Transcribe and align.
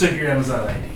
and 0.00 0.10
took 0.10 0.18
your 0.18 0.30
Amazon 0.30 0.68
ID. 0.68 0.88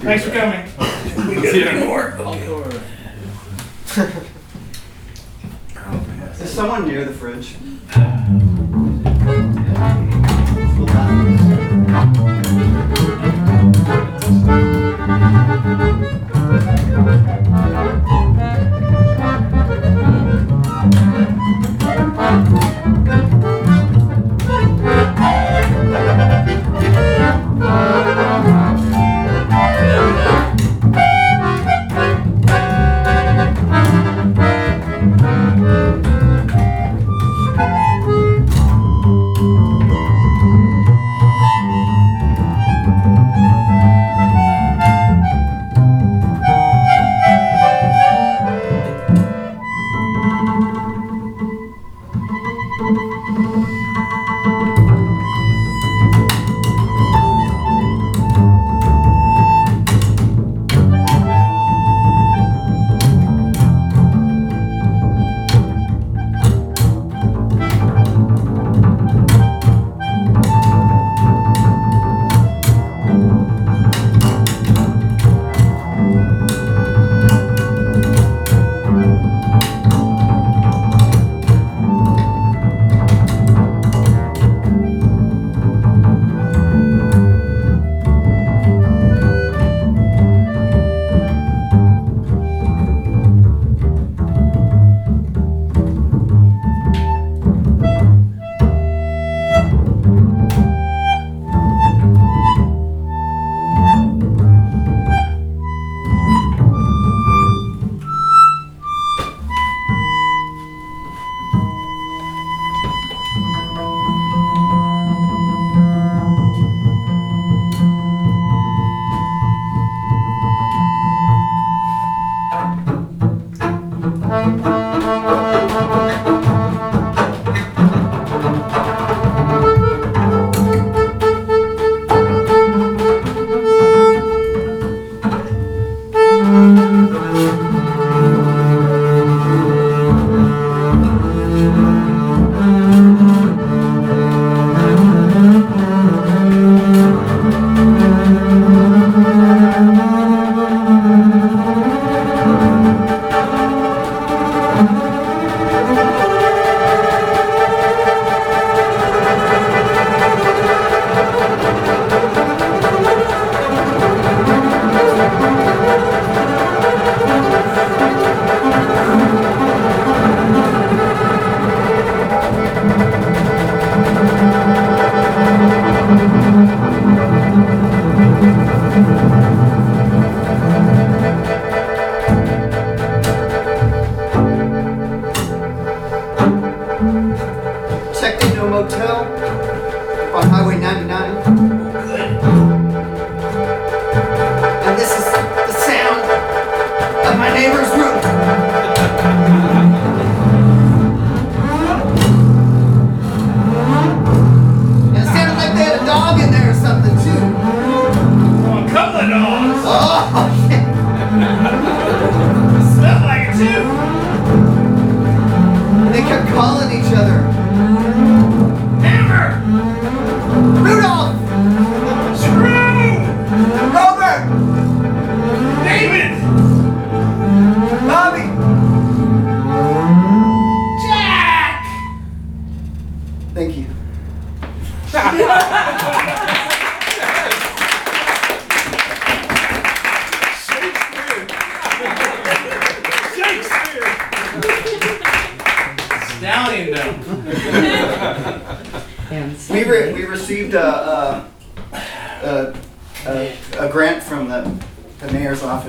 Thanks 0.00 0.24
for 0.24 0.30
coming. 0.30 0.66
Even 1.54 1.80
more. 1.86 2.16
Is 6.40 6.50
someone 6.50 6.86
near 6.88 7.04
the 7.04 7.12
fridge? 7.12 7.56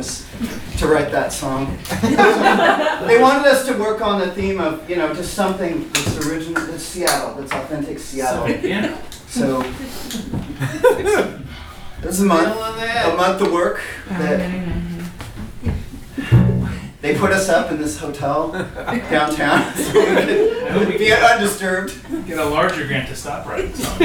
office 0.01 0.27
to 0.79 0.87
write 0.87 1.11
that 1.11 1.31
song. 1.31 1.77
they 3.07 3.21
wanted 3.21 3.45
us 3.47 3.65
to 3.67 3.73
work 3.77 4.01
on 4.01 4.19
the 4.19 4.31
theme 4.31 4.59
of, 4.59 4.89
you 4.89 4.95
know, 4.95 5.13
just 5.13 5.35
something 5.35 5.87
that's 5.91 6.27
original, 6.27 6.65
that's 6.65 6.83
Seattle, 6.83 7.35
that's 7.35 7.51
authentic 7.51 7.99
Seattle. 7.99 8.47
So, 9.27 9.61
this 12.01 12.15
is 12.15 12.21
a 12.21 12.25
month, 12.25 12.49
a 12.49 13.15
month 13.15 13.41
of 13.41 13.51
work 13.51 13.81
that 14.09 14.71
they 17.01 17.15
put 17.17 17.31
us 17.31 17.49
up 17.49 17.71
in 17.71 17.79
this 17.79 17.97
hotel 17.99 18.51
downtown. 18.51 19.73
so 19.75 20.79
we 20.79 20.85
could 20.85 20.99
be 20.99 21.13
undisturbed. 21.13 21.95
Get 22.27 22.37
a 22.39 22.45
larger 22.45 22.85
grant 22.87 23.07
to 23.09 23.15
stop 23.15 23.47
writing 23.47 23.73
songs. 23.73 23.99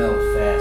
No 0.00 0.16
fast. 0.34 0.59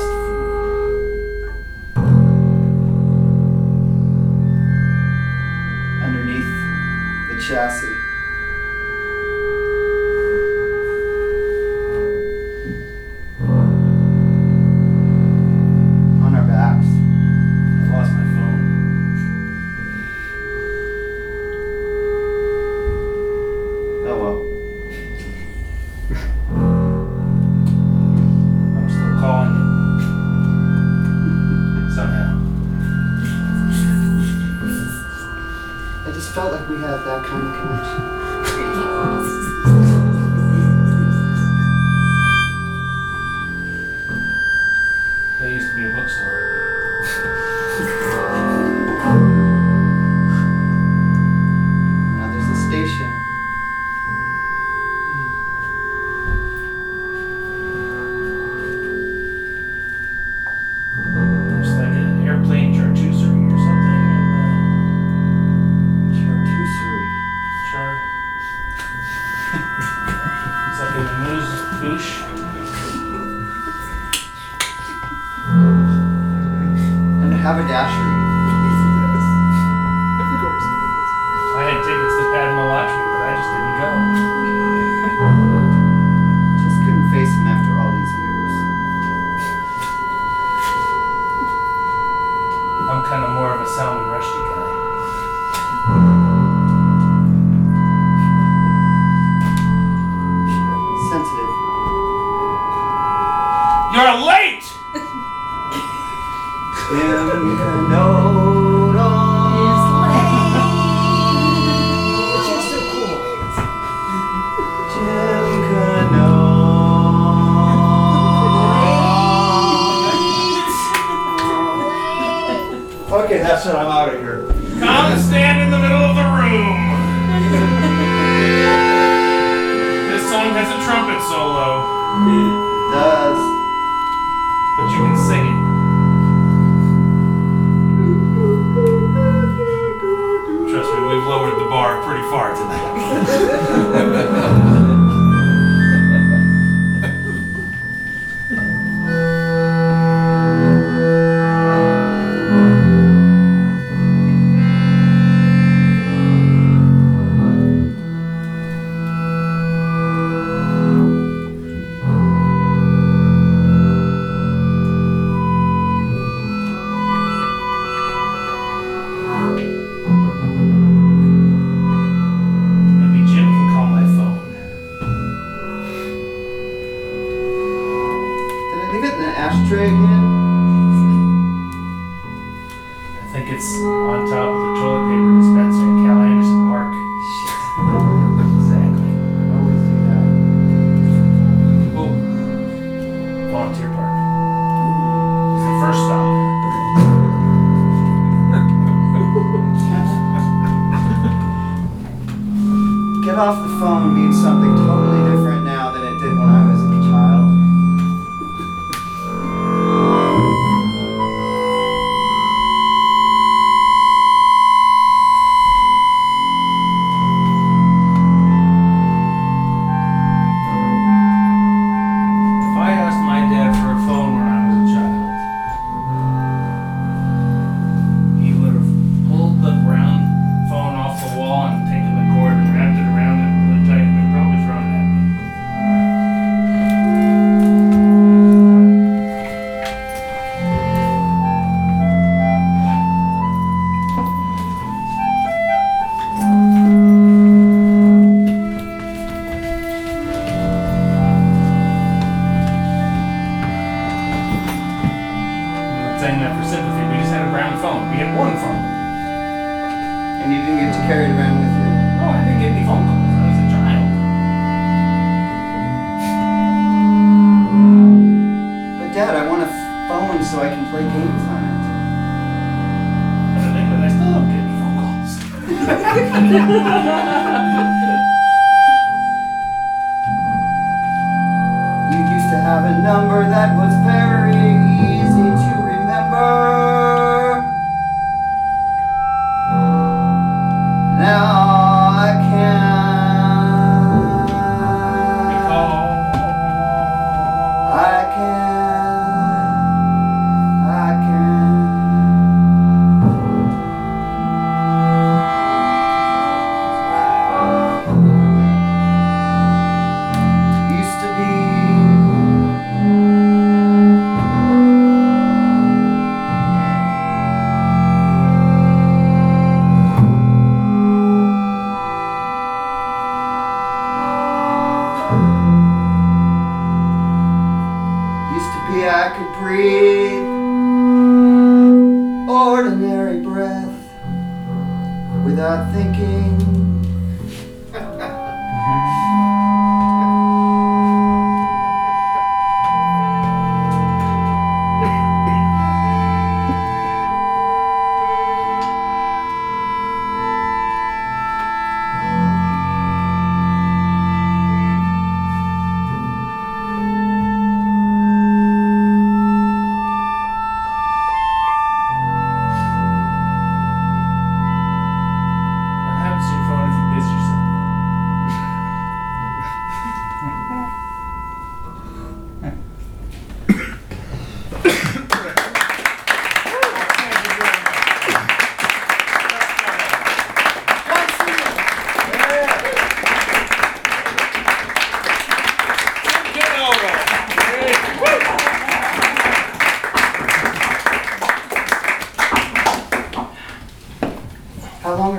not 335.59 335.91
thinking. 335.93 336.88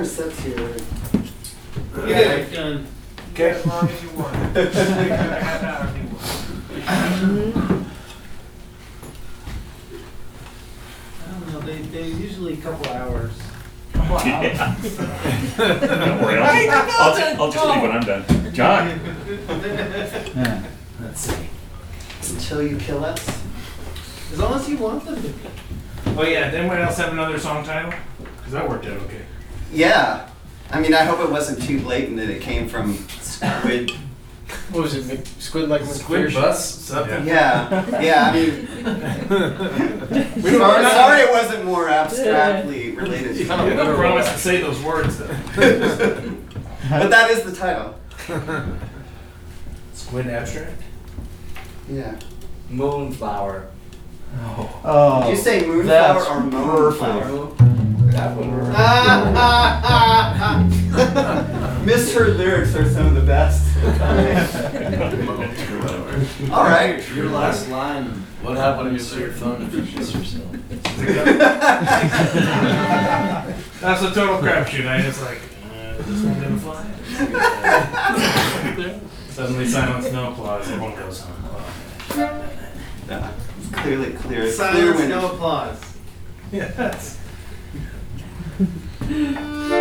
or 0.01 0.05
six 0.05 0.39
here. 0.39 0.75
Yeah, 2.07 2.49
done. 2.49 2.87
Okay. 3.33 3.51
As 3.51 3.65
long 3.67 3.87
as 3.87 4.03
you 4.03 4.09
want. 4.09 4.35
I 4.57 4.57
don't 11.29 11.53
know, 11.53 11.59
they, 11.59 11.81
they're 11.83 12.03
usually 12.05 12.53
a 12.53 12.57
couple 12.57 12.91
hours. 12.91 13.31
Yeah. 14.25 14.75
Don't 15.57 16.21
worry, 16.21 16.37
I'll, 16.37 16.91
I'll 16.91 17.43
I'll 17.43 17.51
just 17.51 17.65
leave 17.65 17.81
when 17.81 17.91
I'm 17.91 18.01
done. 18.01 18.53
John? 18.53 18.87
Yeah. 20.35 20.63
Let's 20.99 21.21
see. 21.21 21.47
Until 22.33 22.63
you 22.63 22.77
kill 22.77 23.05
us. 23.05 23.43
As 24.33 24.39
long 24.39 24.55
as 24.55 24.67
you 24.67 24.77
want 24.77 25.05
them 25.05 25.15
to 25.15 25.21
be. 25.21 25.33
Oh 26.17 26.23
yeah, 26.23 26.49
Then 26.49 26.61
anyone 26.61 26.79
else 26.79 26.97
have 26.97 27.13
another 27.13 27.39
song 27.39 27.63
title? 27.63 27.93
Because 28.37 28.51
that 28.53 28.67
worked 28.67 28.85
out 28.87 28.97
okay. 29.03 29.21
Yeah. 29.71 30.27
I 30.71 30.79
mean, 30.79 30.93
I 30.93 31.03
hope 31.03 31.19
it 31.19 31.29
wasn't 31.31 31.61
too 31.63 31.79
blatant 31.81 32.17
that 32.17 32.29
it 32.29 32.41
came 32.41 32.67
from 32.67 32.95
Squid. 33.19 33.91
What 34.71 34.83
was 34.83 34.95
it? 34.95 35.05
Mc- 35.05 35.25
Squid 35.39 35.69
like 35.69 35.83
Squid 35.83 36.29
McPherson? 36.29 36.33
bus, 36.41 36.75
something. 36.75 37.25
Yeah, 37.27 38.01
yeah. 38.01 38.29
I 38.29 38.33
mean, 38.33 38.67
We 40.43 40.51
sorry, 40.51 40.83
sorry, 40.85 41.21
it 41.21 41.31
wasn't 41.31 41.65
more 41.65 41.87
abstractly 41.89 42.91
related. 42.91 43.31
We 43.37 43.43
To 43.43 43.47
don't 43.47 43.95
promise 43.97 44.29
to 44.31 44.37
say 44.37 44.61
those 44.61 44.81
words 44.81 45.17
though. 45.17 45.27
But 46.89 47.09
that 47.11 47.29
is 47.31 47.43
the 47.43 47.55
title. 47.55 47.95
Squid 49.93 50.27
abstract. 50.27 50.81
Yeah. 51.89 52.17
Moonflower. 52.69 53.67
Oh, 54.83 55.23
Did 55.25 55.31
you 55.31 55.37
say 55.37 55.63
oh, 55.63 55.67
moonflower 55.67 56.13
that's 56.13 56.27
or 56.27 56.41
perfect. 56.41 57.27
moonflower? 57.27 57.70
That 58.11 58.35
would 58.37 58.47
work. 58.51 58.67
Misheard 61.85 62.37
lyrics 62.37 62.75
are 62.75 62.87
some 62.89 63.07
of 63.07 63.15
the 63.15 63.21
best. 63.21 63.67
All 66.51 66.63
right. 66.65 67.01
Your 67.15 67.29
last 67.29 67.69
line. 67.69 68.05
What 68.41 68.57
happened 68.57 68.99
to 68.99 69.19
your 69.19 69.31
phone 69.31 69.61
if 69.63 69.73
you 69.73 69.81
miss 69.81 70.13
yourself? 70.13 70.51
That's 73.81 74.01
a 74.03 74.11
total 74.13 74.37
crapshoot. 74.39 74.87
I 74.87 75.01
just 75.01 75.21
like, 75.21 75.39
uh, 75.71 75.95
is 75.99 76.05
this 76.07 76.21
one 76.23 76.39
gonna 76.41 76.57
fly? 76.57 76.85
Suddenly 79.29 79.67
silence, 79.67 80.11
no 80.11 80.31
applause. 80.31 80.67
Everyone 80.69 80.95
goes 80.95 81.21
home. 81.21 81.35
Yeah, 83.07 83.31
it's 83.59 83.69
clearly 83.75 84.11
clear. 84.13 84.41
clear 84.41 84.51
Silence, 84.51 84.97
winner. 84.99 85.15
no 85.15 85.31
applause. 85.33 85.79
Yes. 86.51 87.17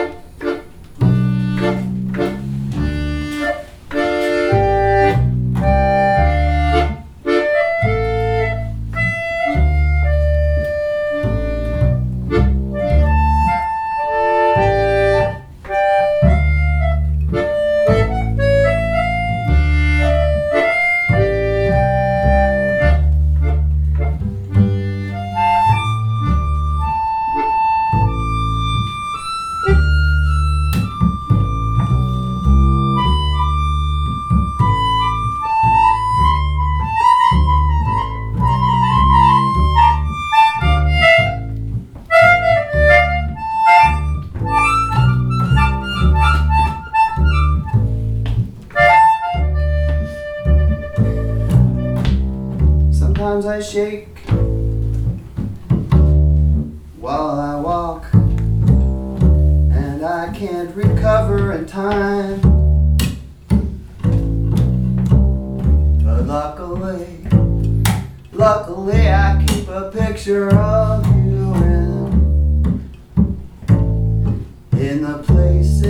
in 74.90 75.03
the 75.03 75.18
places 75.22 75.87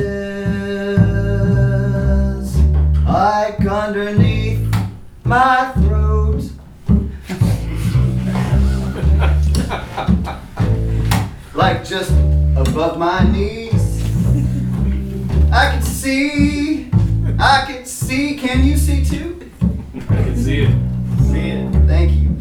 like 3.07 3.65
underneath 3.65 4.61
my 5.25 5.73
throat. 5.77 6.43
like 11.55 11.83
just 11.83 12.11
above 12.57 12.99
my 12.99 13.25
knees. 13.33 13.73
I 15.51 15.71
can 15.73 15.83
see, 15.83 16.91
I 17.39 17.65
can 17.67 17.87
see. 17.87 18.37
Can 18.37 18.67
you 18.67 18.77
see 18.77 19.03
too? 19.03 19.51
I 20.11 20.25
can 20.25 20.37
see 20.37 20.65
it. 20.65 20.75
See 21.23 21.49
it. 21.49 21.73
Thank 21.87 22.13
you. 22.13 22.37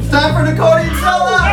It's 0.00 0.10
time 0.10 0.34
for 0.34 0.40
an 0.40 0.54
accordion 0.54 0.94
solo. 0.96 1.49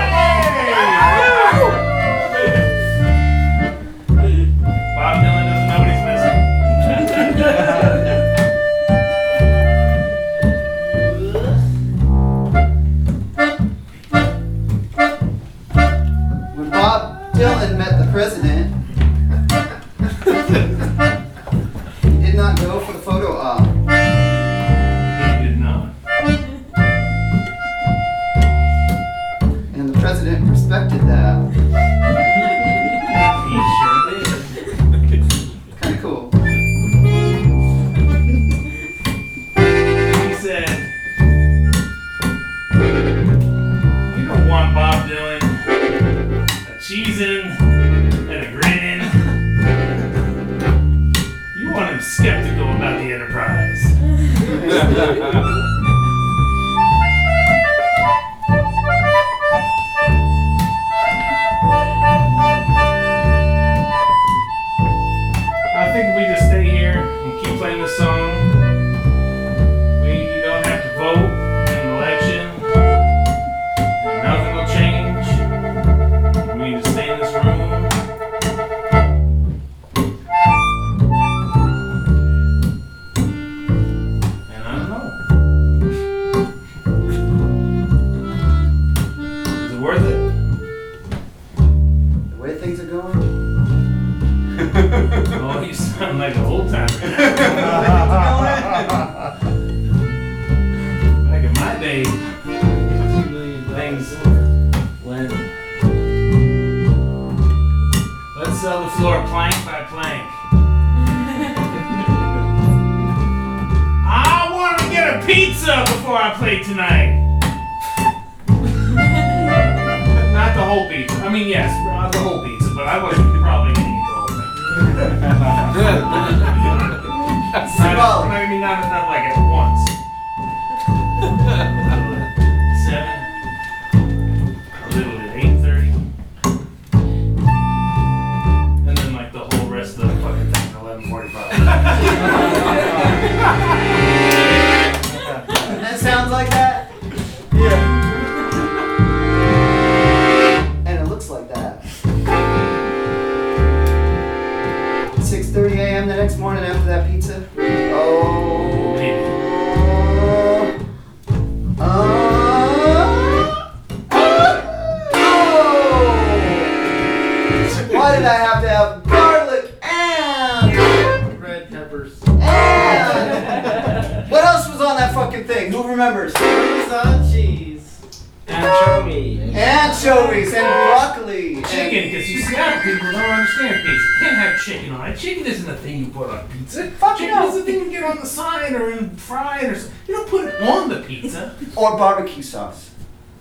barbecue 191.98 192.44
sauce. 192.44 192.92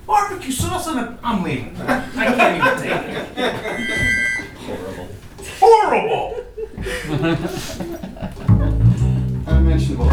Barbecue 0.07 0.53
sauce 0.53 0.89
on 0.89 0.99
a. 0.99 1.19
I'm 1.23 1.43
leaving. 1.43 1.77
I 1.81 2.01
can't 2.11 2.57
even 2.57 2.79
take 2.81 2.93
it. 3.37 3.53
Horrible. 5.61 5.61
Horrible! 5.61 6.45
Unmentionable. 9.47 10.09